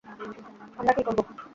[0.79, 1.21] আমরা কি করবো?